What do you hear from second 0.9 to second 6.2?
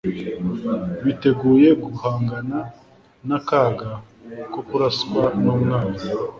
biteguye guhangana n'akaga ko kuraswa n'umwanzi